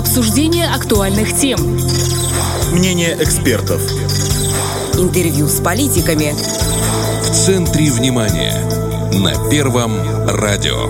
Обсуждение 0.00 0.66
актуальных 0.66 1.36
тем. 1.36 1.60
Мнение 2.72 3.18
экспертов. 3.20 3.82
Интервью 4.94 5.46
с 5.46 5.60
политиками. 5.60 6.32
В 7.22 7.30
центре 7.30 7.90
внимания. 7.90 8.54
На 9.12 9.50
Первом 9.50 9.92
радио. 10.26 10.88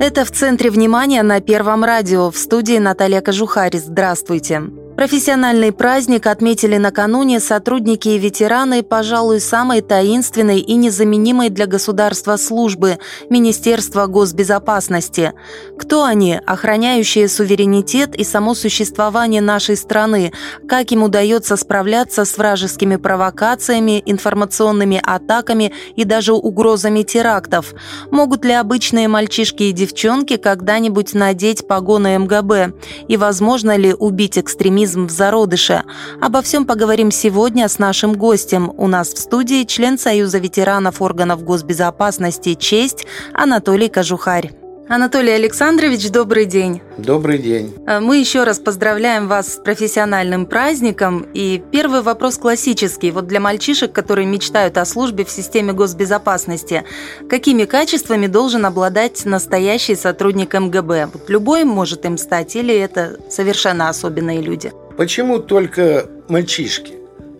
Это 0.00 0.24
в 0.24 0.30
центре 0.30 0.70
внимания 0.70 1.22
на 1.22 1.42
Первом 1.42 1.84
радио. 1.84 2.30
В 2.30 2.38
студии 2.38 2.78
Наталья 2.78 3.20
Кожухарь. 3.20 3.76
Здравствуйте. 3.76 4.62
Профессиональный 4.96 5.72
праздник 5.72 6.26
отметили 6.26 6.76
накануне 6.76 7.40
сотрудники 7.40 8.10
и 8.10 8.18
ветераны, 8.18 8.82
пожалуй, 8.82 9.40
самой 9.40 9.80
таинственной 9.80 10.60
и 10.60 10.74
незаменимой 10.74 11.48
для 11.48 11.66
государства 11.66 12.36
службы– 12.36 12.98
Министерства 13.30 14.06
госбезопасности. 14.06 15.32
Кто 15.78 16.04
они, 16.04 16.38
охраняющие 16.46 17.26
суверенитет 17.26 18.14
и 18.14 18.22
само 18.22 18.54
существование 18.54 19.40
нашей 19.40 19.76
страны? 19.76 20.32
Как 20.68 20.92
им 20.92 21.02
удается 21.02 21.56
справляться 21.56 22.26
с 22.26 22.36
вражескими 22.36 22.96
провокациями, 22.96 24.02
информационными 24.04 25.00
атаками 25.02 25.72
и 25.96 26.04
даже 26.04 26.34
угрозами 26.34 27.02
терактов? 27.02 27.74
Могут 28.10 28.44
ли 28.44 28.52
обычные 28.52 29.08
мальчишки 29.08 29.64
и 29.64 29.72
девчонки 29.72 30.36
когда-нибудь 30.36 31.14
надеть 31.14 31.66
погоны 31.66 32.18
МГБ? 32.18 32.74
И 33.08 33.16
возможно 33.16 33.74
ли 33.76 33.94
убить 33.94 34.38
экстремистов 34.38 34.81
экстремизм 34.82 35.06
в 35.06 35.10
зародыше. 35.10 35.82
Обо 36.20 36.42
всем 36.42 36.66
поговорим 36.66 37.10
сегодня 37.10 37.68
с 37.68 37.78
нашим 37.78 38.14
гостем. 38.14 38.72
У 38.76 38.86
нас 38.86 39.12
в 39.12 39.18
студии 39.18 39.64
член 39.64 39.98
Союза 39.98 40.38
ветеранов 40.38 41.00
органов 41.00 41.42
госбезопасности 41.42 42.54
«Честь» 42.54 43.06
Анатолий 43.32 43.88
Кожухарь. 43.88 44.61
Анатолий 44.88 45.32
Александрович, 45.32 46.10
добрый 46.10 46.44
день. 46.44 46.82
Добрый 46.98 47.38
день. 47.38 47.72
Э, 47.86 48.00
мы 48.00 48.18
еще 48.18 48.42
раз 48.42 48.58
поздравляем 48.58 49.28
вас 49.28 49.54
с 49.54 49.56
профессиональным 49.56 50.44
праздником. 50.44 51.26
И 51.34 51.62
первый 51.70 52.02
вопрос 52.02 52.36
классический. 52.36 53.10
Вот 53.12 53.26
для 53.26 53.40
мальчишек, 53.40 53.92
которые 53.92 54.26
мечтают 54.26 54.76
о 54.78 54.84
службе 54.84 55.24
в 55.24 55.30
системе 55.30 55.72
госбезопасности, 55.72 56.84
какими 57.28 57.64
качествами 57.64 58.26
должен 58.26 58.66
обладать 58.66 59.24
настоящий 59.24 59.94
сотрудник 59.94 60.52
МГБ? 60.52 61.10
Вот 61.12 61.30
любой 61.30 61.64
может 61.64 62.04
им 62.04 62.18
стать 62.18 62.56
или 62.56 62.74
это 62.74 63.18
совершенно 63.30 63.88
особенные 63.88 64.42
люди? 64.42 64.72
Почему 64.96 65.38
только 65.38 66.06
мальчишки? 66.28 66.94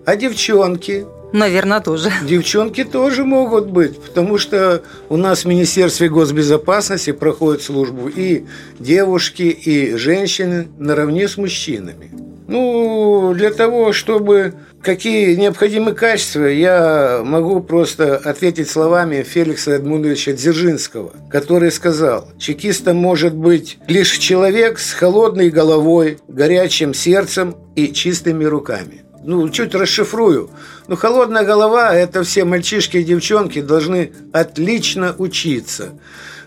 А 0.06 0.16
девчонки, 0.16 1.06
Наверное, 1.32 1.80
тоже. 1.80 2.12
Девчонки 2.22 2.84
тоже 2.84 3.24
могут 3.24 3.66
быть, 3.66 3.98
потому 3.98 4.38
что 4.38 4.82
у 5.08 5.16
нас 5.16 5.44
в 5.44 5.48
Министерстве 5.48 6.08
госбезопасности 6.08 7.12
проходят 7.12 7.62
службу 7.62 8.08
и 8.08 8.44
девушки, 8.78 9.42
и 9.42 9.96
женщины 9.96 10.68
наравне 10.78 11.28
с 11.28 11.36
мужчинами. 11.38 12.10
Ну, 12.48 13.32
для 13.34 13.50
того, 13.50 13.92
чтобы 13.92 14.52
какие 14.82 15.34
необходимы 15.36 15.92
качества, 15.92 16.44
я 16.44 17.22
могу 17.24 17.60
просто 17.60 18.16
ответить 18.16 18.68
словами 18.68 19.22
Феликса 19.22 19.72
Эдмундовича 19.72 20.32
Дзержинского, 20.32 21.12
который 21.30 21.70
сказал, 21.70 22.28
чекистом 22.38 22.96
может 22.96 23.34
быть 23.34 23.78
лишь 23.86 24.18
человек 24.18 24.78
с 24.78 24.92
холодной 24.92 25.48
головой, 25.48 26.18
горячим 26.28 26.92
сердцем 26.92 27.56
и 27.74 27.92
чистыми 27.92 28.44
руками 28.44 29.02
ну, 29.24 29.48
чуть 29.48 29.74
расшифрую. 29.74 30.50
Ну, 30.92 30.98
холодная 30.98 31.42
голова– 31.42 31.94
это 31.96 32.22
все 32.22 32.44
мальчишки 32.44 32.98
и 32.98 33.02
девчонки 33.02 33.62
должны 33.62 34.12
отлично 34.30 35.14
учиться, 35.16 35.94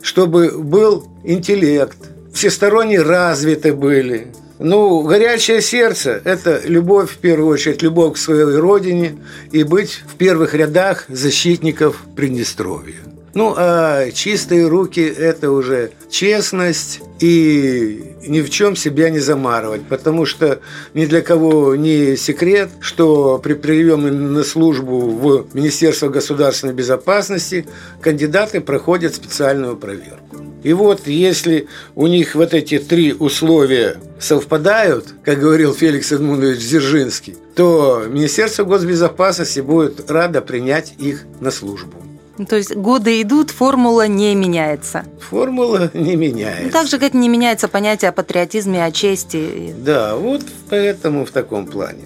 чтобы 0.03 0.51
был 0.51 1.07
интеллект, 1.23 1.97
всесторонне 2.31 3.01
развиты 3.01 3.73
были. 3.73 4.27
Ну, 4.59 5.01
горячее 5.01 5.63
сердце– 5.63 6.21
это 6.23 6.61
любовь, 6.63 7.13
в 7.13 7.17
первую 7.17 7.47
очередь, 7.47 7.81
любовь 7.81 8.13
к 8.13 8.17
своей 8.17 8.55
родине 8.55 9.17
и 9.51 9.63
быть 9.63 10.03
в 10.06 10.13
первых 10.13 10.53
рядах 10.53 11.06
защитников 11.09 12.03
Приднестровья. 12.16 13.01
Ну, 13.35 13.53
а 13.57 14.12
чистые 14.12 14.66
руки– 14.66 15.01
это 15.18 15.51
уже 15.51 15.91
честность 16.09 17.01
и 17.19 18.16
ни 18.25 18.40
в 18.40 18.50
чем 18.50 18.78
себя 18.78 19.09
не 19.09 19.19
замарывать, 19.19 19.85
потому 19.90 20.25
что 20.25 20.62
ни 20.94 21.06
для 21.06 21.22
кого 21.22 21.75
не 21.75 22.16
секрет, 22.16 22.69
что 22.79 23.38
при 23.38 23.53
приеме 23.53 24.09
на 24.09 24.41
службу 24.45 25.01
в 25.01 25.47
Министерство 25.53 26.07
государственной 26.07 26.74
безопасности 26.74 27.68
кандидаты 28.00 28.62
проходят 28.62 29.13
специальную 29.13 29.75
проверку. 29.75 30.38
И 30.63 30.72
вот 30.72 31.06
если 31.06 31.68
у 31.94 32.07
них 32.07 32.35
вот 32.35 32.53
эти 32.53 32.79
три 32.79 33.12
условия 33.12 33.97
совпадают, 34.18 35.13
как 35.25 35.41
говорил 35.41 35.74
Феликс 35.74 36.13
Эдмундович 36.13 36.59
Дзержинский, 36.59 37.35
то 37.53 38.06
Министерство 38.07 38.63
госбезопасности 38.63 39.59
будет 39.59 40.09
радо 40.09 40.41
принять 40.41 40.94
их 40.97 41.25
на 41.41 41.51
службу. 41.51 42.04
Ну, 42.38 42.46
то 42.46 42.57
есть 42.57 42.75
годы 42.75 43.22
идут, 43.22 43.51
формула 43.51 44.07
не 44.07 44.35
меняется. 44.35 45.06
Формула 45.19 45.90
не 45.94 46.16
меняется. 46.16 46.63
Ну, 46.66 46.69
так 46.69 46.88
же, 46.88 47.00
как 47.00 47.13
не 47.13 47.29
меняется 47.29 47.68
понятие 47.68 48.09
о 48.09 48.12
патриотизме, 48.12 48.84
о 48.84 48.91
чести. 48.91 49.73
Да, 49.78 50.16
вот 50.16 50.44
поэтому 50.69 51.25
в 51.25 51.31
таком 51.31 51.66
плане. 51.66 52.03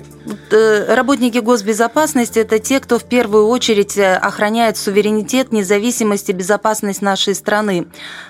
Э, 0.52 0.94
работники 0.94 1.38
госбезопасности– 1.40 2.40
это 2.40 2.60
те, 2.60 2.80
кто 2.80 3.00
в 3.00 3.06
первую 3.06 3.48
очередь 3.48 3.98
э, 3.98 4.16
охраняет 4.16 4.78
суверенитет, 4.78 5.52
независимость 5.52 6.30
и 6.30 6.34
безопасность 6.34 7.02
нашей 7.02 7.36
страны. 7.36 7.88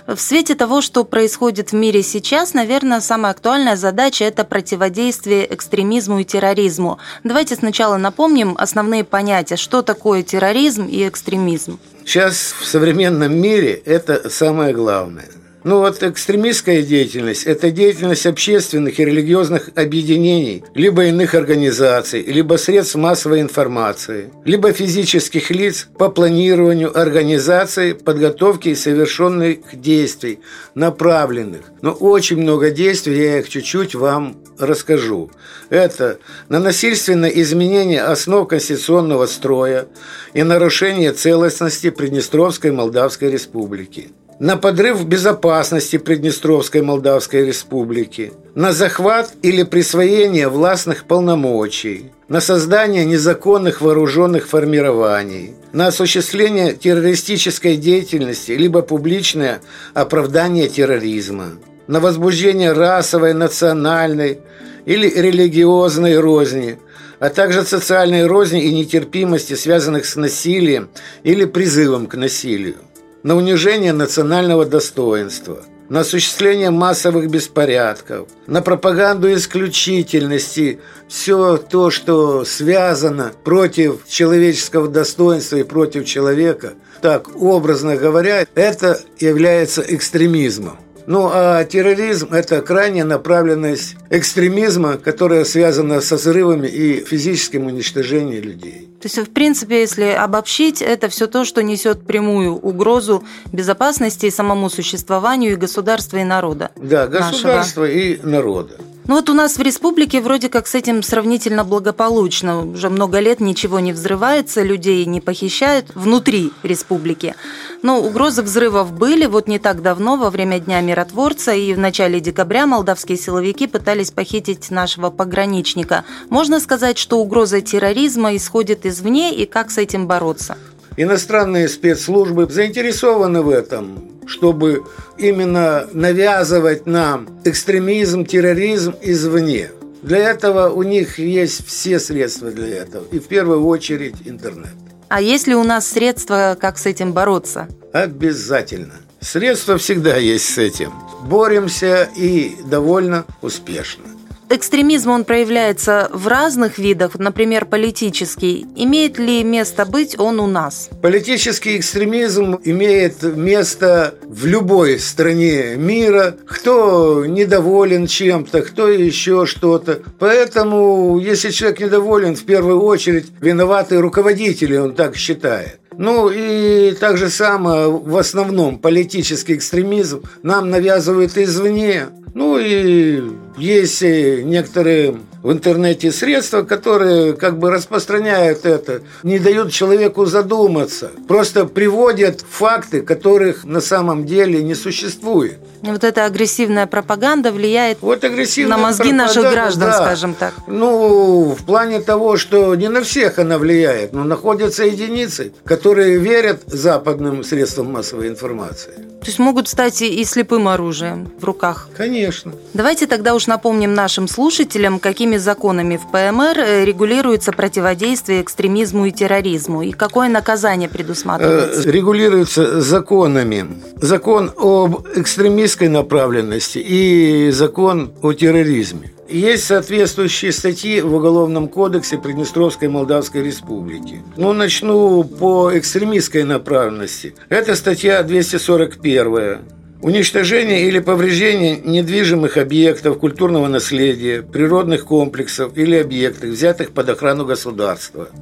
В 0.07 0.17
свете 0.17 0.55
того, 0.55 0.81
что 0.81 1.03
происходит 1.03 1.71
в 1.71 1.75
мире 1.75 2.03
сейчас, 2.03 2.53
наверное, 2.53 3.01
самая 3.01 3.31
актуальная 3.31 3.75
задача– 3.75 4.23
это 4.25 4.43
противодействие 4.43 5.53
экстремизму 5.53 6.19
и 6.19 6.23
терроризму. 6.23 6.99
Давайте 7.23 7.55
сначала 7.55 7.97
напомним 7.97 8.55
основные 8.57 9.03
понятия, 9.03 9.55
что 9.55 9.81
такое 9.81 10.23
терроризм 10.23 10.85
и 10.85 11.07
экстремизм. 11.07 11.79
Сейчас 12.05 12.53
в 12.59 12.65
современном 12.65 13.35
мире 13.35 13.73
это 13.85 14.29
самое 14.29 14.73
главное. 14.73 15.27
Ну 15.69 15.81
вот 15.81 16.01
экстремистская 16.01 16.81
деятельность– 16.81 17.43
это 17.45 17.69
деятельность 17.69 18.25
общественных 18.25 18.99
и 18.99 19.05
религиозных 19.05 19.69
объединений, 19.75 20.63
либо 20.73 21.05
иных 21.05 21.35
организаций, 21.35 22.23
либо 22.23 22.55
средств 22.55 22.95
массовой 22.95 23.41
информации, 23.41 24.31
либо 24.45 24.73
физических 24.73 25.51
лиц 25.51 25.87
по 25.99 26.09
планированию, 26.09 26.99
организации, 26.99 27.93
подготовке 27.93 28.71
и 28.71 28.75
совершенных 28.75 29.59
действий, 29.73 30.39
направленных. 30.73 31.65
Но 31.83 31.91
очень 31.91 32.37
много 32.37 32.71
действий, 32.71 33.19
я 33.19 33.37
их 33.37 33.47
чуть-чуть 33.47 33.93
вам 33.93 34.37
расскажу. 34.57 35.29
Это 35.69 36.17
на 36.47 36.59
насильственное 36.59 37.29
изменение 37.29 38.01
основ 38.01 38.47
конституционного 38.47 39.27
строя 39.27 39.85
и 40.33 40.41
нарушение 40.41 41.13
целостности 41.13 41.91
Приднестровской 41.91 42.71
Молдавской 42.71 43.29
Республики 43.29 44.09
на 44.39 44.55
подрыв 44.55 45.05
безопасности 45.05 45.97
Приднестровской 45.97 46.81
Молдавской 46.81 47.45
Республики, 47.45 48.31
на 48.55 48.71
захват 48.71 49.33
или 49.41 49.63
присвоение 49.63 50.47
властных 50.47 51.03
полномочий, 51.03 52.13
на 52.29 52.39
создание 52.39 53.03
незаконных 53.03 53.81
вооруженных 53.81 54.47
формирований, 54.47 55.55
на 55.73 55.87
осуществление 55.87 56.71
террористической 56.71 57.75
деятельности 57.75 58.53
либо 58.53 58.81
публичное 58.81 59.59
оправдание 59.93 60.69
терроризма, 60.69 61.51
на 61.87 61.99
возбуждение 61.99 62.71
расовой, 62.71 63.33
национальной 63.33 64.39
или 64.85 65.09
религиозной 65.09 66.17
розни, 66.17 66.79
а 67.19 67.29
также 67.29 67.65
социальной 67.65 68.25
розни 68.25 68.63
и 68.63 68.73
нетерпимости, 68.73 69.55
связанных 69.55 70.05
с 70.05 70.15
насилием 70.15 70.87
или 71.23 71.43
призывом 71.43 72.07
к 72.07 72.15
насилию 72.15 72.75
на 73.23 73.35
унижение 73.35 73.93
национального 73.93 74.65
достоинства, 74.65 75.63
на 75.89 76.01
осуществление 76.01 76.69
массовых 76.69 77.29
беспорядков, 77.29 78.27
на 78.47 78.61
пропаганду 78.61 79.33
исключительности, 79.33 80.79
все 81.07 81.57
то, 81.57 81.89
что 81.89 82.45
связано 82.45 83.31
против 83.43 84.07
человеческого 84.07 84.87
достоинства 84.87 85.57
и 85.57 85.63
против 85.63 86.05
человека, 86.05 86.73
так 87.01 87.35
образно 87.35 87.95
говоря, 87.95 88.45
это 88.55 88.99
является 89.19 89.81
экстремизмом. 89.81 90.77
Ну 91.09 91.27
а 91.33 91.63
терроризм– 91.63 92.27
это 92.33 92.61
крайняя 92.61 93.03
направленность 93.03 93.95
экстремизма, 94.11 94.97
которая 94.97 95.43
связана 95.43 96.01
со 96.01 96.17
взрывами 96.17 96.67
и 96.67 97.03
физическим 97.03 97.65
уничтожением 97.65 98.43
людей. 98.43 98.87
То 99.01 99.07
есть, 99.07 99.17
в 99.17 99.31
принципе, 99.31 99.81
если 99.81 100.03
обобщить, 100.03 100.83
это 100.83 101.09
все 101.09 101.25
то, 101.25 101.45
что 101.45 101.63
несет 101.63 102.05
прямую 102.05 102.53
угрозу 102.53 103.23
безопасности 103.51 104.27
и 104.27 104.29
самому 104.29 104.69
существованию 104.69 105.53
и 105.53 105.55
государства, 105.55 106.17
и 106.17 106.23
народа. 106.23 106.69
Да, 106.75 107.07
государства 107.07 107.81
нашего. 107.81 107.85
и 107.85 108.19
народа. 108.21 108.75
Ну 109.09 109.15
вот 109.15 109.27
у 109.27 109.33
нас 109.33 109.57
в 109.57 109.61
республике 109.63 110.21
вроде 110.21 110.49
как 110.49 110.67
с 110.67 110.75
этим 110.75 111.01
сравнительно 111.01 111.63
благополучно. 111.63 112.61
Уже 112.63 112.91
много 112.91 113.17
лет 113.17 113.39
ничего 113.39 113.79
не 113.79 113.91
взрывается, 113.91 114.61
людей 114.61 115.03
не 115.05 115.19
похищают 115.19 115.87
внутри 115.95 116.53
республики. 116.61 117.33
Но 117.81 117.99
угрозы 117.99 118.43
взрывов 118.43 118.93
были. 118.93 119.25
Вот 119.25 119.47
не 119.47 119.57
так 119.57 119.81
давно, 119.81 120.15
во 120.15 120.29
время 120.29 120.59
Дня 120.59 120.81
миротворца 120.99 121.53
и 121.53 121.73
в 121.73 121.79
начале 121.79 122.19
декабря 122.19 122.65
молдавские 122.67 123.17
силовики 123.17 123.67
пытались 123.67 124.11
похитить 124.11 124.69
нашего 124.69 125.09
пограничника. 125.09 126.03
Можно 126.29 126.59
сказать, 126.59 126.97
что 126.97 127.19
угроза 127.19 127.61
терроризма 127.61 128.35
исходит 128.35 128.85
извне 128.85 129.33
и 129.33 129.45
как 129.45 129.71
с 129.71 129.77
этим 129.77 130.07
бороться? 130.07 130.57
Иностранные 130.97 131.69
спецслужбы 131.69 132.47
заинтересованы 132.49 133.41
в 133.41 133.49
этом 133.49 134.05
чтобы 134.27 134.83
именно 135.17 135.87
навязывать 135.91 136.85
нам 136.85 137.41
экстремизм, 137.45 138.25
терроризм 138.25 138.93
извне. 139.01 139.71
Для 140.03 140.19
этого 140.19 140.69
у 140.69 140.83
них 140.83 141.17
есть 141.17 141.65
все 141.65 141.99
средства 141.99 142.51
для 142.51 142.67
этого. 142.83 143.05
И 143.11 143.17
в 143.17 143.27
первую 143.27 143.65
очередь 143.65 144.17
интернет. 144.25 144.75
А 145.07 145.19
есть 145.19 145.47
ли 145.47 145.55
у 145.55 145.63
нас 145.63 145.87
средства, 145.87 146.55
как 146.61 146.77
с 146.77 146.85
этим 146.85 147.11
бороться? 147.11 147.67
Обязательно. 147.91 148.93
Средства 149.21 149.77
всегда 149.77 150.17
есть 150.17 150.45
с 150.45 150.57
этим. 150.57 150.93
Боремся 151.23 152.09
и 152.15 152.55
довольно 152.65 153.25
успешно 153.41 154.05
экстремизм, 154.49 155.11
он 155.11 155.23
проявляется 155.23 156.09
в 156.11 156.27
разных 156.27 156.77
видах, 156.77 157.17
например, 157.17 157.65
политический. 157.65 158.65
Имеет 158.75 159.17
ли 159.19 159.43
место 159.43 159.85
быть 159.85 160.19
он 160.19 160.39
у 160.39 160.47
нас? 160.47 160.89
Политический 161.01 161.77
экстремизм 161.77 162.59
имеет 162.63 163.21
место 163.23 164.15
в 164.23 164.45
любой 164.45 164.99
стране 164.99 165.75
мира. 165.75 166.35
Кто 166.45 167.25
недоволен 167.25 168.07
чем-то, 168.07 168.61
кто 168.63 168.89
еще 168.89 169.45
что-то. 169.45 170.01
Поэтому, 170.17 171.19
если 171.19 171.51
человек 171.51 171.79
недоволен, 171.79 172.35
в 172.35 172.43
первую 172.43 172.81
очередь 172.81 173.27
виноваты 173.39 173.97
руководители, 173.99 174.75
он 174.77 174.93
так 174.95 175.15
считает. 175.15 175.79
Ну 176.01 176.29
и 176.29 176.93
так 176.93 177.17
же 177.17 177.29
самое 177.29 177.89
в 177.89 178.15
основном 178.15 178.79
политический 178.79 179.55
экстремизм 179.55 180.23
нам 180.43 180.69
навязывают 180.69 181.37
извне. 181.37 182.05
Ну 182.33 182.57
и 182.57 183.21
есть 183.57 184.01
некоторые 184.01 185.19
в 185.41 185.51
интернете 185.51 186.11
средства, 186.11 186.63
которые 186.63 187.33
как 187.33 187.57
бы 187.57 187.71
распространяют 187.71 188.65
это, 188.65 189.01
не 189.23 189.39
дают 189.39 189.71
человеку 189.71 190.25
задуматься, 190.25 191.11
просто 191.27 191.65
приводят 191.65 192.43
факты, 192.49 193.01
которых 193.01 193.63
на 193.63 193.81
самом 193.81 194.25
деле 194.25 194.61
не 194.61 194.75
существует. 194.75 195.59
Вот 195.81 196.03
эта 196.03 196.25
агрессивная 196.25 196.87
пропаганда 196.87 197.51
влияет 197.51 197.99
вот 198.01 198.21
на 198.21 198.77
мозги 198.77 199.13
наших 199.13 199.49
граждан, 199.49 199.89
да. 199.89 199.93
скажем 199.93 200.33
так. 200.33 200.53
Ну, 200.67 201.55
в 201.57 201.65
плане 201.65 202.01
того, 202.01 202.37
что 202.37 202.75
не 202.75 202.89
на 202.89 203.01
всех 203.03 203.39
она 203.39 203.57
влияет, 203.57 204.13
но 204.13 204.23
находятся 204.23 204.83
единицы, 204.83 205.53
которые 205.63 206.17
верят 206.17 206.63
западным 206.67 207.43
средствам 207.43 207.91
массовой 207.91 208.27
информации. 208.27 208.93
То 209.19 209.27
есть 209.27 209.39
могут 209.39 209.67
стать 209.67 210.01
и 210.01 210.23
слепым 210.23 210.67
оружием 210.69 211.31
в 211.39 211.43
руках. 211.43 211.89
Конечно. 211.95 212.53
Давайте 212.73 213.05
тогда 213.05 213.35
уж 213.35 213.47
напомним 213.47 213.93
нашим 213.93 214.27
слушателям, 214.29 214.99
какими 214.99 215.35
законами 215.37 215.97
в 215.97 216.09
ПМР 216.11 216.57
э, 216.57 216.85
регулируется 216.85 217.51
противодействие 217.51 218.41
экстремизму 218.41 219.05
и 219.05 219.11
терроризму, 219.11 219.81
и 219.81 219.91
какое 219.91 220.29
наказание 220.29 220.87
предусматривается. 220.87 221.89
Э, 221.89 221.91
регулируется 221.91 222.79
законами. 222.79 223.65
Закон 223.97 224.51
об 224.57 225.05
экстремистской 225.15 225.89
направленности 225.89 226.77
и 226.77 227.51
закон 227.51 228.13
о 228.21 228.31
терроризме. 228.31 229.11
Есть 229.29 229.65
соответствующие 229.65 230.51
статьи 230.51 231.01
в 231.01 231.13
Уголовном 231.13 231.67
кодексе 231.67 232.17
Приднестровской 232.17 232.87
Молдавской 232.87 233.43
Республики. 233.43 234.23
Ну, 234.37 234.53
начну 234.53 235.23
по 235.23 235.77
экстремистской 235.77 236.43
направленности. 236.43 237.35
Это 237.49 237.75
статья 237.75 238.23
241. 238.23 239.59
Уничтожение 240.01 240.87
или 240.87 240.99
повреждение 240.99 241.77
недвижимых 241.77 242.57
объектов 242.57 243.19
культурного 243.19 243.67
наследия, 243.67 244.41
природных 244.41 245.05
комплексов 245.05 245.77
или 245.77 245.95
объектов, 245.95 246.49
взятых 246.49 246.91
под 246.91 247.09
охрану 247.09 247.45
государства– 247.45 248.29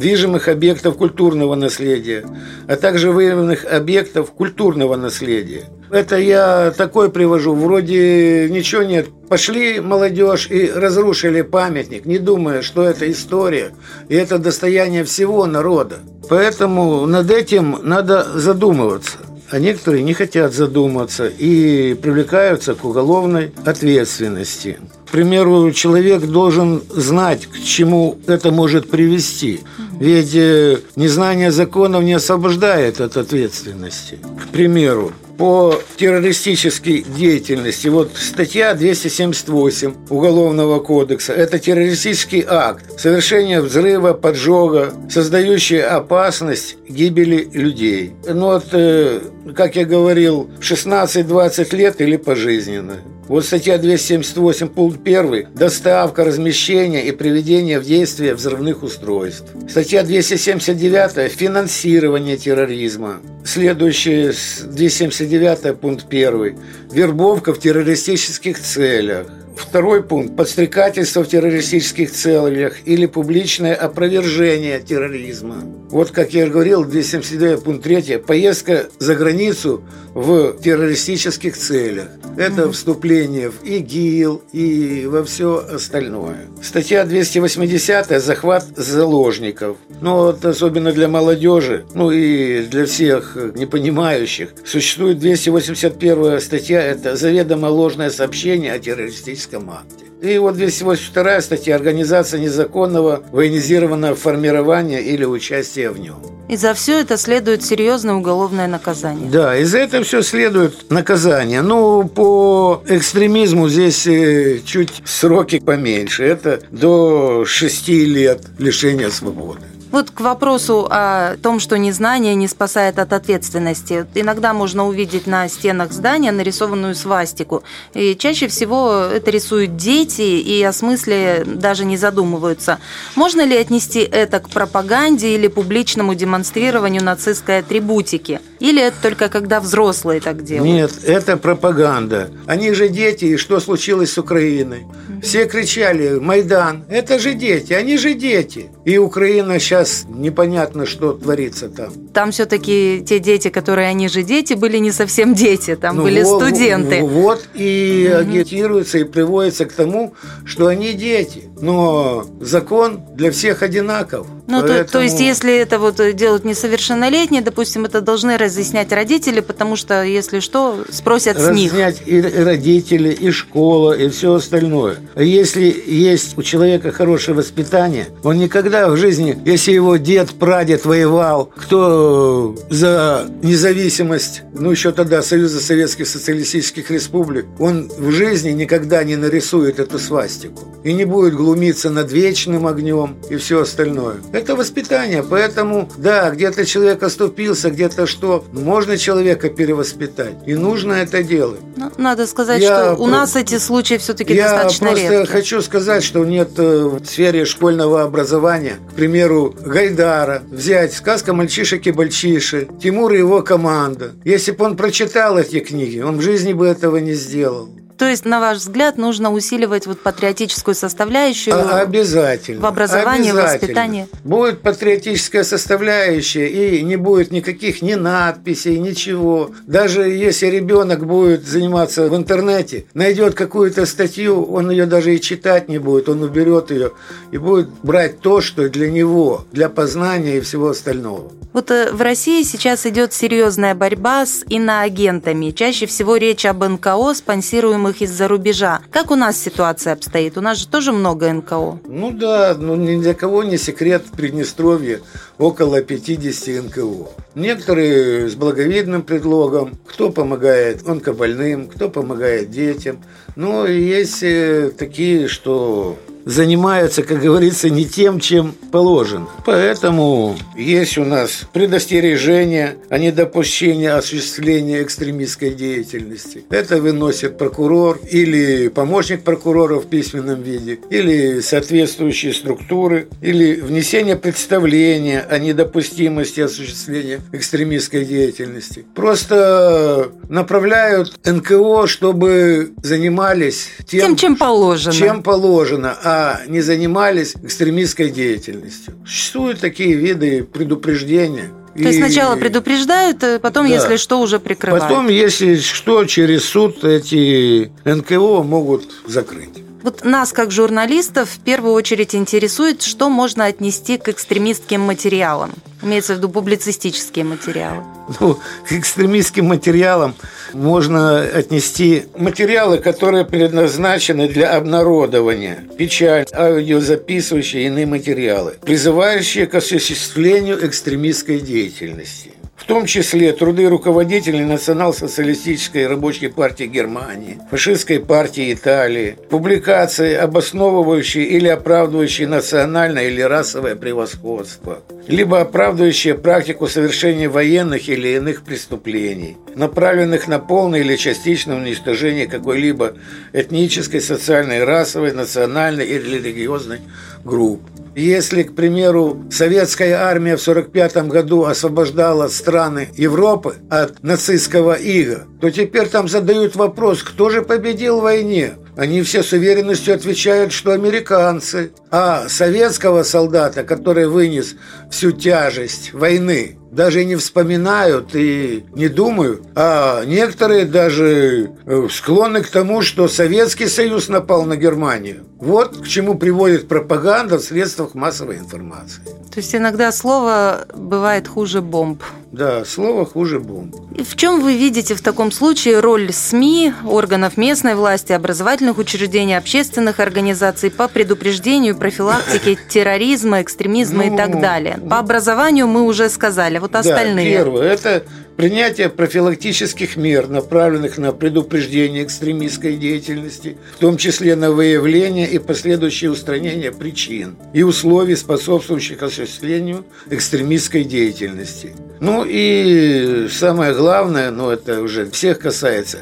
движимых 0.00 0.48
объектов 0.48 0.96
культурного 0.96 1.54
наследия, 1.54 2.24
а 2.66 2.76
также 2.76 3.12
выявленных 3.12 3.64
объектов 3.64 4.32
культурного 4.32 4.96
наследия. 4.96 5.64
Это 5.90 6.16
я 6.16 6.72
такой 6.76 7.10
привожу, 7.10 7.54
вроде 7.54 8.48
ничего 8.50 8.82
нет. 8.82 9.08
Пошли 9.28 9.80
молодежь 9.80 10.48
и 10.50 10.70
разрушили 10.74 11.42
памятник, 11.42 12.06
не 12.06 12.18
думая, 12.18 12.62
что 12.62 12.82
это 12.82 13.10
история, 13.10 13.70
и 14.08 14.14
это 14.16 14.38
достояние 14.38 15.04
всего 15.04 15.46
народа. 15.46 15.98
Поэтому 16.28 17.06
над 17.06 17.30
этим 17.30 17.78
надо 17.82 18.26
задумываться 18.34 19.18
а 19.50 19.58
некоторые 19.58 20.02
не 20.02 20.14
хотят 20.14 20.54
задуматься 20.54 21.26
и 21.26 21.94
привлекаются 21.94 22.74
к 22.74 22.84
уголовной 22.84 23.52
ответственности. 23.64 24.78
К 25.10 25.12
примеру, 25.12 25.72
человек 25.72 26.22
должен 26.22 26.84
знать, 26.88 27.46
к 27.46 27.60
чему 27.64 28.16
это 28.28 28.52
может 28.52 28.88
привести. 28.88 29.58
Ведь 29.98 30.36
э, 30.36 30.78
незнание 30.94 31.50
законов 31.50 32.04
не 32.04 32.12
освобождает 32.12 33.00
от 33.00 33.16
ответственности. 33.16 34.20
К 34.40 34.52
примеру, 34.52 35.10
по 35.36 35.74
террористической 35.96 37.02
деятельности. 37.02 37.88
Вот 37.88 38.12
статья 38.14 38.72
278 38.74 39.94
Уголовного 40.10 40.78
кодекса– 40.78 41.32
это 41.34 41.58
террористический 41.58 42.44
акт, 42.46 43.00
совершение 43.00 43.60
взрыва, 43.62 44.12
поджога, 44.12 44.94
создающий 45.10 45.82
опасность 45.82 46.76
гибели 46.88 47.48
людей. 47.52 48.12
Ну 48.28 48.46
вот, 48.46 48.66
э, 48.70 49.22
как 49.56 49.74
я 49.74 49.84
говорил, 49.84 50.48
16-20 50.60 51.74
лет 51.74 52.00
или 52.00 52.16
пожизненно. 52.16 52.98
Вот 53.30 53.44
статья 53.44 53.78
278, 53.78 54.66
пункт 54.66 55.06
1– 55.06 55.50
доставка, 55.54 56.24
размещение 56.24 57.06
и 57.06 57.12
приведение 57.12 57.78
в 57.78 57.84
действие 57.84 58.34
взрывных 58.34 58.82
устройств. 58.82 59.46
Статья 59.68 60.02
279– 60.02 61.30
финансирование 61.32 62.36
терроризма. 62.36 63.20
Следующая, 63.44 64.34
279 64.64 65.78
пункт 65.78 66.06
1– 66.10 66.58
вербовка 66.92 67.54
в 67.54 67.60
террористических 67.60 68.60
целях. 68.60 69.28
Второй 69.60 70.02
пункт– 70.02 70.36
подстрекательство 70.36 71.22
в 71.22 71.28
террористических 71.28 72.10
целях 72.10 72.76
или 72.86 73.06
публичное 73.06 73.74
опровержение 73.74 74.80
терроризма. 74.80 75.56
Вот, 75.90 76.10
как 76.10 76.32
я 76.32 76.48
говорил, 76.48 76.84
279 76.84 77.62
пункт 77.62 77.84
3– 77.84 78.18
поездка 78.26 78.86
за 78.98 79.14
границу 79.14 79.82
в 80.14 80.54
террористических 80.54 81.56
целях. 81.56 82.08
Это 82.36 82.64
угу. 82.64 82.72
вступление 82.72 83.50
в 83.50 83.62
ИГИЛ 83.62 84.42
и 84.52 85.06
во 85.06 85.24
все 85.24 85.64
остальное. 85.72 86.46
Статья 86.62 87.04
280– 87.04 88.08
захват 88.22 88.64
заложников. 88.76 89.76
Ну, 90.00 90.16
вот 90.16 90.44
особенно 90.44 90.92
для 90.92 91.08
молодежи, 91.08 91.84
ну 91.94 92.10
и 92.10 92.62
для 92.62 92.86
всех 92.86 93.36
непонимающих. 93.54 94.50
Существует 94.64 95.18
281 95.18 96.40
статья– 96.40 96.82
это 96.82 97.14
заведомо 97.16 97.66
ложное 97.66 98.10
сообщение 98.10 98.72
о 98.72 98.78
террористическом 98.78 99.49
акте. 99.70 100.06
И 100.22 100.36
вот 100.38 100.54
282 100.54 101.40
статья 101.40 101.76
«Организация 101.76 102.40
незаконного 102.40 103.22
военизированного 103.32 104.14
формирования 104.14 105.00
или 105.00 105.24
участия 105.24 105.90
в 105.90 105.98
нем». 105.98 106.22
И 106.50 106.56
за 106.56 106.74
все 106.74 107.00
это 107.00 107.16
следует 107.16 107.62
серьезное 107.62 108.16
уголовное 108.16 108.66
наказание. 108.66 109.30
Да, 109.30 109.56
и 109.56 109.64
за 109.64 109.78
это 109.78 110.02
все 110.02 110.20
следует 110.22 110.90
наказание. 110.90 111.62
Ну, 111.62 112.08
по 112.08 112.82
экстремизму 112.86 113.68
здесь 113.68 114.06
э, 114.06 114.60
чуть 114.64 115.00
сроки 115.04 115.60
поменьше. 115.60 116.24
Это 116.24 116.60
до 116.70 117.44
6 117.46 117.88
лет 117.88 118.42
лишения 118.58 119.10
свободы. 119.10 119.69
Вот 119.90 120.10
к 120.10 120.20
вопросу 120.20 120.86
о 120.88 121.36
том, 121.42 121.58
что 121.58 121.76
незнание 121.76 122.34
не 122.34 122.46
спасает 122.48 122.98
от 122.98 123.12
ответственности. 123.12 124.06
Иногда 124.14 124.52
можно 124.52 124.86
увидеть 124.86 125.26
на 125.26 125.48
стенах 125.48 125.92
здания 125.92 126.32
нарисованную 126.32 126.94
свастику. 126.94 127.64
И 127.94 128.14
чаще 128.16 128.46
всего 128.48 129.08
это 129.12 129.30
рисуют 129.30 129.76
дети 129.76 130.22
и 130.22 130.62
о 130.62 130.72
смысле 130.72 131.44
даже 131.44 131.84
не 131.84 131.96
задумываются. 131.96 132.78
Можно 133.16 133.44
ли 133.44 133.56
отнести 133.56 134.00
это 134.00 134.40
к 134.40 134.48
пропаганде 134.50 135.34
или 135.34 135.48
публичному 135.48 136.14
демонстрированию 136.14 137.02
нацистской 137.02 137.58
атрибутики? 137.58 138.40
Или 138.60 138.82
это 138.82 138.96
только 139.02 139.28
когда 139.28 139.60
взрослые 139.60 140.20
так 140.20 140.44
делают? 140.44 140.72
Нет, 140.72 140.92
это 141.04 141.36
пропаганда. 141.36 142.30
Они 142.46 142.72
же 142.72 142.88
дети, 142.88 143.24
и 143.24 143.36
что 143.36 143.58
случилось 143.58 144.12
с 144.12 144.18
Украиной? 144.18 144.86
Все 145.22 145.46
кричали 145.46 146.18
«Майдан». 146.18 146.84
Это 146.88 147.18
же 147.18 147.34
дети, 147.34 147.72
они 147.72 147.96
же 147.96 148.14
дети. 148.14 148.70
И 148.84 148.98
Украина 148.98 149.58
сейчас 149.58 149.79
сейчас 149.84 150.04
непонятно, 150.08 150.86
что 150.86 151.12
творится 151.12 151.68
там. 151.68 151.92
Там 152.12 152.30
все-таки 152.30 153.04
те 153.06 153.18
дети, 153.18 153.48
которые 153.48 153.88
они 153.88 154.08
же 154.08 154.22
дети, 154.22 154.54
были 154.54 154.78
не 154.78 154.92
совсем 154.92 155.34
дети, 155.34 155.76
там 155.76 155.96
Ну, 155.96 156.02
были 156.02 156.22
во- 156.22 156.40
студенты. 156.40 157.02
Вот 157.02 157.42
и 157.54 158.12
агитируется 158.14 158.98
и 158.98 159.04
приводится 159.04 159.64
к 159.66 159.72
тому, 159.72 160.14
что 160.44 160.66
они 160.66 160.92
дети. 160.92 161.44
Но 161.60 162.24
закон 162.40 163.00
для 163.14 163.30
всех 163.30 163.62
одинаков. 163.62 164.26
Ну, 164.50 164.62
то, 164.62 164.66
то 164.66 164.74
Поэтому- 164.74 165.04
есть, 165.04 165.20
если 165.20 165.56
это 165.56 165.78
вот 165.78 166.00
делают 166.14 166.44
несовершеннолетние, 166.44 167.40
допустим, 167.40 167.84
это 167.84 168.00
должны 168.00 168.36
разъяснять 168.36 168.92
родители, 168.92 169.40
потому 169.40 169.76
что, 169.76 170.02
если 170.02 170.40
что, 170.40 170.84
спросят 170.90 171.38
с 171.38 171.50
них. 171.50 171.72
И 172.06 172.20
родители, 172.20 173.10
и 173.10 173.30
школа, 173.30 173.92
и 173.92 174.08
все 174.08 174.34
остальное. 174.34 174.96
Если 175.16 175.72
есть 175.86 176.36
у 176.36 176.42
человека 176.42 176.90
хорошее 176.90 177.36
воспитание, 177.36 178.08
он 178.24 178.38
никогда 178.38 178.88
в 178.88 178.96
жизни, 178.96 179.38
если 179.44 179.72
его 179.72 179.96
дед, 179.96 180.30
прадед 180.30 180.84
воевал, 180.84 181.46
кто 181.56 182.56
за 182.68 183.26
независимость, 183.42 184.42
ну 184.52 184.70
еще 184.70 184.90
тогда 184.92 185.22
Союза 185.22 185.60
Советских 185.60 186.08
Социалистических 186.08 186.90
Республик, 186.90 187.46
он 187.58 187.88
в 187.96 188.10
жизни 188.10 188.50
никогда 188.50 189.04
не 189.04 189.16
нарисует 189.16 189.78
эту 189.78 189.98
свастику 189.98 190.69
и 190.84 190.92
не 190.92 191.04
будет 191.04 191.34
глумиться 191.34 191.90
над 191.90 192.10
вечным 192.12 192.66
огнем 192.66 193.16
и 193.28 193.36
все 193.36 193.62
остальное. 193.62 194.16
Это 194.32 194.56
воспитание, 194.56 195.22
поэтому, 195.22 195.88
да, 195.96 196.30
где-то 196.30 196.64
человек 196.64 197.02
оступился, 197.02 197.70
где-то 197.70 198.06
что, 198.06 198.44
можно 198.52 198.96
человека 198.96 199.48
перевоспитать, 199.48 200.34
и 200.46 200.54
нужно 200.54 200.94
это 200.94 201.22
делать. 201.22 201.60
Ну, 201.76 201.90
надо 201.98 202.26
сказать, 202.26 202.60
Я 202.62 202.68
что 202.92 202.92
у 202.94 203.04
про- 203.04 203.06
нас 203.12 203.36
эти 203.36 203.58
случаи 203.58 203.96
все-таки 203.98 204.34
Я 204.34 204.44
достаточно 204.50 204.86
просто 204.88 205.08
редки. 205.12 205.30
хочу 205.32 205.62
сказать, 205.62 206.02
что 206.02 206.24
нет 206.24 206.50
э, 206.58 206.84
в 206.84 207.04
сфере 207.04 207.44
школьного 207.44 208.02
образования, 208.02 208.76
к 208.90 208.94
примеру, 208.94 209.54
Гайдара, 209.64 210.42
взять 210.50 210.92
«Сказка 210.92 211.32
мальчишек 211.32 211.86
и 211.86 211.92
бальчиши», 211.92 212.68
Тимур 212.82 213.12
и 213.14 213.18
его 213.18 213.42
команда. 213.42 214.12
Если 214.24 214.52
бы 214.52 214.64
он 214.64 214.76
прочитал 214.76 215.38
эти 215.38 215.60
книги, 215.60 216.00
он 216.00 216.18
в 216.18 216.22
жизни 216.22 216.52
бы 216.52 216.66
этого 216.66 216.96
не 216.98 217.14
сделал. 217.14 217.68
То 218.00 218.08
есть, 218.08 218.24
на 218.24 218.40
ваш 218.40 218.56
взгляд, 218.56 218.96
нужно 218.96 219.30
усиливать 219.30 219.86
вот 219.86 220.00
патриотическую 220.00 220.74
составляющую 220.74 221.54
А- 221.54 221.80
обязательно. 221.82 222.62
в 222.62 222.64
образовании, 222.64 223.30
в 223.30 223.36
Обязательно. 223.36 223.60
воспитании. 223.60 224.08
Будет 224.24 224.62
патриотическая 224.62 225.44
составляющая, 225.44 226.46
и 226.48 226.82
не 226.82 226.96
будет 226.96 227.30
никаких 227.30 227.82
ни 227.82 227.92
надписей, 227.92 228.78
ничего. 228.78 229.50
Даже 229.66 230.08
если 230.08 230.46
ребенок 230.46 231.06
будет 231.06 231.46
заниматься 231.46 232.08
в 232.08 232.16
интернете, 232.16 232.86
найдет 232.94 233.34
какую-то 233.34 233.84
статью, 233.84 234.44
он 234.44 234.70
ее 234.70 234.86
даже 234.86 235.14
и 235.14 235.20
читать 235.20 235.68
не 235.68 235.76
будет, 235.76 236.08
он 236.08 236.22
уберет 236.22 236.70
ее 236.70 236.92
и 237.32 237.36
будет 237.36 237.68
брать 237.82 238.20
то, 238.20 238.40
что 238.40 238.70
для 238.70 238.90
него, 238.90 239.44
для 239.52 239.68
познания 239.68 240.38
и 240.38 240.40
всего 240.40 240.70
остального. 240.70 241.32
Вот 241.52 241.70
э, 241.72 241.90
в 241.92 242.00
России 242.00 242.44
сейчас 242.44 242.86
идет 242.86 243.12
серьезная 243.12 243.74
борьба 243.74 244.24
с 244.24 244.44
иноагентами. 244.48 245.50
Чаще 245.50 245.86
всего 245.86 246.16
речь 246.16 246.46
об 246.46 246.62
НКО, 246.64 247.12
спонсируемых 247.14 247.89
из-за 247.98 248.28
рубежа. 248.28 248.80
Как 248.90 249.10
у 249.10 249.14
нас 249.14 249.36
ситуация 249.38 249.92
обстоит? 249.92 250.38
У 250.38 250.40
нас 250.40 250.58
же 250.58 250.68
тоже 250.68 250.92
много 250.92 251.32
НКО. 251.32 251.80
Ну 251.86 252.10
да, 252.10 252.56
ну 252.58 252.76
ни 252.76 253.00
для 253.00 253.14
кого 253.14 253.42
не 253.42 253.58
секрет 253.58 254.04
в 254.06 254.16
Приднестровье 254.16 255.00
около 255.38 255.82
50 255.82 256.64
НКО. 256.64 257.08
Некоторые 257.34 258.28
с 258.28 258.34
благовидным 258.34 259.02
предлогом, 259.02 259.78
кто 259.86 260.10
помогает 260.10 260.88
онкобольным, 260.88 261.68
кто 261.68 261.88
помогает 261.88 262.50
детям. 262.50 263.02
Но 263.36 263.66
есть 263.66 264.22
э, 264.22 264.70
такие, 264.76 265.28
что 265.28 265.96
занимаются, 266.24 267.02
как 267.02 267.20
говорится, 267.20 267.70
не 267.70 267.84
тем, 267.84 268.20
чем 268.20 268.54
положено. 268.72 269.28
Поэтому 269.46 270.36
есть 270.56 270.98
у 270.98 271.04
нас 271.04 271.42
предостережение 271.52 272.76
о 272.88 272.98
недопущении 272.98 273.86
осуществления 273.86 274.82
экстремистской 274.82 275.50
деятельности. 275.50 276.44
Это 276.50 276.80
выносит 276.80 277.38
прокурор 277.38 277.98
или 278.10 278.68
помощник 278.68 279.22
прокурора 279.22 279.76
в 279.80 279.86
письменном 279.86 280.42
виде, 280.42 280.78
или 280.90 281.40
соответствующие 281.40 282.32
структуры, 282.32 283.08
или 283.20 283.60
внесение 283.60 284.16
представления 284.16 285.20
о 285.20 285.38
недопустимости 285.38 286.40
осуществления 286.40 287.20
экстремистской 287.32 288.04
деятельности. 288.04 288.84
Просто 288.94 290.10
направляют 290.28 291.18
НКО, 291.24 291.86
чтобы 291.86 292.72
занимались 292.82 293.68
тем, 293.86 294.00
Тем, 294.00 294.16
чем 294.16 294.36
положено. 294.36 294.92
чем 294.94 295.22
положено, 295.22 295.96
а 296.10 296.40
не 296.48 296.60
занимались 296.60 297.34
экстремистской 297.42 298.10
деятельностью. 298.10 298.94
Существуют 299.06 299.60
такие 299.60 299.94
виды 299.94 300.42
предупреждения. 300.42 301.50
То 301.76 301.84
есть 301.84 301.98
сначала 301.98 302.34
предупреждают, 302.34 303.22
э, 303.22 303.38
потом, 303.38 303.68
Да. 303.68 303.74
если 303.74 303.96
что, 303.96 304.20
уже 304.20 304.40
прикрывают. 304.40 304.82
Потом, 304.88 305.08
если 305.08 305.56
что, 305.56 306.04
через 306.04 306.44
суд 306.44 306.84
эти 306.84 307.70
НКО 307.84 308.42
могут 308.42 308.90
закрыть. 309.06 309.62
Вот 309.82 310.04
нас, 310.04 310.32
как 310.32 310.50
журналистов, 310.50 311.30
в 311.30 311.38
первую 311.40 311.72
очередь 311.74 312.14
интересует, 312.14 312.82
что 312.82 313.08
можно 313.08 313.46
отнести 313.46 313.98
к 313.98 314.08
экстремистским 314.08 314.80
материалам. 314.80 315.52
Имеется 315.82 316.14
в 316.14 316.18
виду 316.18 316.28
публицистические 316.28 317.24
материалы. 317.24 317.82
Ну, 318.20 318.38
к 318.68 318.72
экстремистским 318.72 319.46
материалам 319.46 320.14
можно 320.52 321.20
отнести 321.20 322.04
материалы, 322.16 322.78
которые 322.78 323.24
предназначены 323.24 324.28
для 324.28 324.56
обнародования, 324.56 325.64
печать, 325.78 326.32
аудиозаписывающие 326.34 327.66
иные 327.66 327.86
материалы, 327.86 328.56
призывающие 328.62 329.46
к 329.46 329.54
осуществлению 329.54 330.66
экстремистской 330.66 331.40
деятельности. 331.40 332.32
В 332.60 332.66
том 332.66 332.86
числе 332.86 333.32
труды 333.32 333.68
руководителей 333.68 334.44
Национал-социалистической 334.44 335.86
рабочей 335.88 336.28
партии 336.28 336.64
Германии, 336.64 337.38
фашистской 337.50 337.98
партии 337.98 338.52
Италии, 338.52 339.16
публикации, 339.30 340.14
обосновывающие 340.14 341.24
или 341.24 341.48
оправдывающие 341.48 342.28
национальное 342.28 343.08
или 343.08 343.22
расовое 343.22 343.74
превосходство, 343.76 344.82
либо 345.08 345.40
оправдывающие 345.40 346.14
практику 346.14 346.68
совершения 346.68 347.30
военных 347.30 347.88
или 347.88 348.08
иных 348.08 348.42
преступлений, 348.42 349.38
направленных 349.56 350.28
на 350.28 350.38
полное 350.38 350.80
или 350.80 350.96
частичное 350.96 351.56
уничтожение 351.56 352.28
какой-либо 352.28 352.94
этнической, 353.32 354.02
социальной, 354.02 354.62
расовой, 354.64 355.12
национальной 355.12 355.86
или 355.86 356.18
религиозной 356.18 356.80
группы. 357.24 357.69
Если, 357.96 358.44
к 358.44 358.54
примеру, 358.54 359.24
советская 359.30 359.96
армия 359.96 360.36
в 360.36 360.42
1945 360.42 361.08
году 361.08 361.44
освобождала 361.44 362.28
страны 362.28 362.88
Европы 362.96 363.56
от 363.68 364.02
нацистского 364.02 364.74
ига, 364.74 365.26
то 365.40 365.50
теперь 365.50 365.88
там 365.88 366.08
задают 366.08 366.54
вопрос, 366.54 367.02
кто 367.02 367.30
же 367.30 367.42
победил 367.42 367.98
в 367.98 368.02
войне? 368.02 368.54
Они 368.76 369.02
все 369.02 369.22
с 369.22 369.32
уверенностью 369.32 369.94
отвечают, 369.94 370.52
что 370.52 370.72
американцы. 370.72 371.72
А 371.90 372.28
советского 372.28 373.02
солдата, 373.02 373.64
который 373.64 374.06
вынес 374.06 374.54
всю 374.90 375.12
тяжесть 375.12 375.92
войны, 375.92 376.56
даже 376.70 377.02
и 377.02 377.04
не 377.04 377.16
вспоминают 377.16 378.14
и 378.14 378.64
не 378.74 378.88
думают. 378.88 379.42
А 379.54 380.04
некоторые 380.04 380.64
даже 380.66 381.50
э, 381.66 381.88
склонны 381.90 382.42
к 382.42 382.48
тому, 382.50 382.82
что 382.82 383.08
Советский 383.08 383.66
Союз 383.66 384.08
напал 384.08 384.44
на 384.44 384.56
Германию. 384.56 385.24
Вот 385.38 385.78
к 385.78 385.86
чему 385.88 386.16
приводит 386.16 386.68
пропаганда 386.68 387.38
в 387.38 387.42
средствах 387.42 387.94
массовой 387.94 388.38
информации. 388.38 389.02
То 389.32 389.38
есть 389.38 389.54
иногда 389.54 389.90
слово 389.92 390.66
бывает 390.74 391.26
хуже 391.28 391.60
бомб. 391.62 392.02
Да, 392.32 392.64
слово 392.64 393.04
хуже 393.06 393.40
бомб. 393.40 393.74
И 393.96 394.02
В 394.04 394.14
чем 394.16 394.40
вы 394.40 394.56
видите 394.56 394.94
в 394.94 395.00
таком 395.00 395.32
случае 395.32 395.80
роль 395.80 396.12
СМИ, 396.12 396.72
органов 396.84 397.36
местной 397.36 397.74
власти, 397.74 398.12
образовательных 398.12 398.78
учреждений, 398.78 399.36
общественных 399.36 399.98
организаций 399.98 400.70
по 400.70 400.86
предупреждению, 400.88 401.76
профилактике 401.76 402.56
терроризма, 402.68 403.42
экстремизма 403.42 404.04
и 404.04 404.10
Ну, 404.10 404.16
так 404.16 404.40
далее? 404.40 404.78
По 404.88 404.98
образованию 404.98 405.66
мы 405.66 405.82
уже 405.82 406.08
сказали, 406.08 406.58
вот 406.58 406.74
остальные. 406.74 407.38
Да, 407.38 407.44
первое– 407.44 407.68
это 407.72 408.02
принятие 408.36 408.88
профилактических 408.88 409.96
мер, 409.96 410.28
направленных 410.28 410.96
на 410.96 411.12
предупреждение 411.12 412.04
экстремистской 412.04 412.76
деятельности, 412.76 413.58
в 413.76 413.78
том 413.78 413.98
числе 413.98 414.34
на 414.34 414.50
выявление 414.50 415.28
и 415.28 415.38
последующее 415.38 416.10
устранение 416.10 416.72
причин 416.72 417.36
и 417.52 417.62
условий, 417.62 418.16
способствующих 418.16 419.02
осуществлению 419.02 419.84
экстремистской 420.08 420.84
деятельности. 420.84 421.74
Ну 422.00 422.24
и 422.26 423.28
самое 423.30 423.74
главное, 423.74 424.30
но 424.30 424.50
это 424.50 424.80
уже 424.80 425.10
всех 425.10 425.38
касается, 425.38 425.98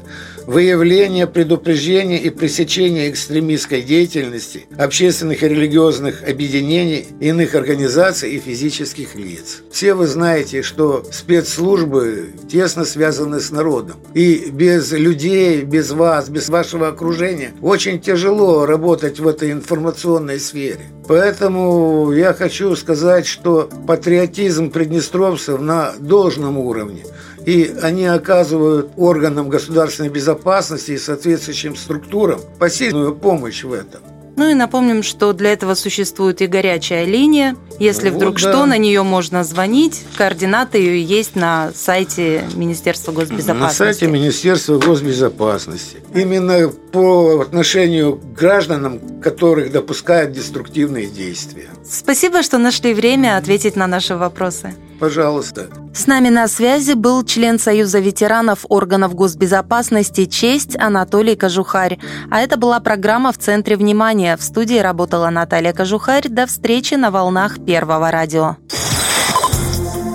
выявление, 0.48 1.26
предупреждение 1.26 2.18
и 2.18 2.30
пресечение 2.30 3.10
экстремистской 3.10 3.82
деятельности 3.82 4.66
общественных 4.78 5.42
и 5.42 5.48
религиозных 5.48 6.26
объединений, 6.26 7.06
иных 7.20 7.54
организаций 7.54 8.30
и 8.30 8.38
физических 8.38 9.14
лиц. 9.14 9.62
Все 9.70 9.92
вы 9.92 10.06
знаете, 10.06 10.62
что 10.62 11.04
спецслужбы 11.10 12.30
тесно 12.50 12.86
связаны 12.86 13.40
с 13.40 13.50
народом. 13.50 13.96
И 14.14 14.48
без 14.50 14.90
людей, 14.92 15.64
без 15.64 15.90
вас, 15.90 16.30
без 16.30 16.48
вашего 16.48 16.88
окружения 16.88 17.52
очень 17.60 18.00
тяжело 18.00 18.64
работать 18.64 19.20
в 19.20 19.28
этой 19.28 19.52
информационной 19.52 20.40
сфере. 20.40 20.80
Поэтому 21.08 22.12
я 22.12 22.34
хочу 22.34 22.76
сказать, 22.76 23.26
что 23.26 23.70
патриотизм 23.86 24.70
приднестровцев 24.70 25.58
на 25.58 25.94
должном 25.98 26.58
уровне. 26.58 27.04
И 27.46 27.74
они 27.82 28.04
оказывают 28.04 28.90
органам 28.98 29.48
государственной 29.48 30.10
безопасности 30.10 30.92
и 30.92 30.98
соответствующим 30.98 31.76
структурам 31.76 32.40
посильную 32.58 33.14
помощь 33.14 33.64
в 33.64 33.72
этом. 33.72 34.02
Ну 34.38 34.48
и 34.48 34.54
напомним, 34.54 35.02
что 35.02 35.32
для 35.32 35.52
этого 35.52 35.74
существует 35.74 36.40
и 36.42 36.46
горячая 36.46 37.04
линия. 37.04 37.56
Если 37.80 38.08
Вот, 38.08 38.18
вдруг 38.18 38.34
да. 38.34 38.38
что, 38.38 38.66
на 38.66 38.78
нее 38.78 39.02
можно 39.02 39.42
звонить. 39.42 40.04
Координаты 40.16 40.78
ее 40.78 41.02
есть 41.02 41.34
на 41.34 41.72
сайте 41.74 42.44
Министерства 42.54 43.10
На 43.10 43.16
госбезопасности. 43.18 43.76
сайте 43.76 44.06
Министерства 44.06 44.78
госбезопасности. 44.78 45.96
Именно 46.14 46.68
по 46.68 47.40
отношению 47.40 48.14
к 48.14 48.38
гражданам, 48.38 49.00
которых 49.20 49.72
допускают 49.72 50.30
деструктивные 50.30 51.08
действия. 51.08 51.66
Спасибо, 51.84 52.44
что 52.44 52.58
нашли 52.58 52.94
время 52.94 53.38
ответить 53.38 53.74
на 53.74 53.88
наши 53.88 54.14
вопросы. 54.14 54.72
Пожалуйста. 54.98 55.68
С 55.94 56.06
нами 56.06 56.28
на 56.28 56.48
связи 56.48 56.92
был 56.92 57.24
член 57.24 57.58
Союза 57.58 58.00
ветеранов 58.00 58.64
органов 58.68 59.14
госбезопасности 59.14 60.26
«Честь» 60.26 60.76
Анатолий 60.78 61.36
Кожухарь. 61.36 61.98
А 62.30 62.40
это 62.40 62.56
была 62.56 62.80
программа 62.80 63.32
«В 63.32 63.38
центре 63.38 63.76
внимания». 63.76 64.36
В 64.36 64.42
студии 64.42 64.78
работала 64.78 65.30
Наталья 65.30 65.72
Кожухарь. 65.72 66.28
До 66.28 66.46
встречи 66.46 66.94
на 66.94 67.10
волнах 67.10 67.64
Первого 67.64 68.10
радио. 68.10 68.56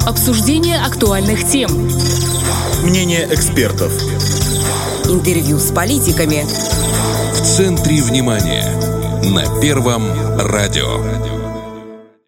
Обсуждение 0.06 0.80
актуальных 0.80 1.48
тем. 1.48 1.70
Мнение 2.84 3.26
экспертов. 3.32 3.94
Интервью 5.06 5.60
с 5.60 5.72
политиками. 5.72 6.46
В 7.34 7.42
центре 7.42 8.02
внимания. 8.02 8.66
На 9.24 9.62
Первом 9.62 10.04
радио. 10.38 11.33